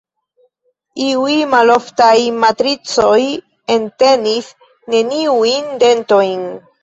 Iuj 1.07 1.33
maloftaj 1.49 2.13
matricoj 2.45 3.19
entenis 3.75 4.49
neniujn 4.95 5.69
dentojn. 5.85 6.43